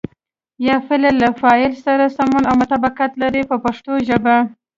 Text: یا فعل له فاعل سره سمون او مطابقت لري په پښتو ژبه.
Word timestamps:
یا 0.67 0.75
فعل 0.87 1.03
له 1.23 1.29
فاعل 1.41 1.71
سره 1.85 2.05
سمون 2.17 2.43
او 2.49 2.55
مطابقت 2.63 3.11
لري 3.21 3.41
په 3.49 3.55
پښتو 3.65 3.91
ژبه. 4.07 4.35